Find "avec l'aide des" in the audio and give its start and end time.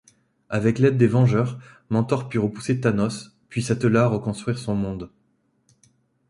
0.49-1.05